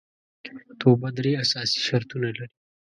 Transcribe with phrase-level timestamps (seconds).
[0.79, 2.47] توبه درې اساسي شرطونه لري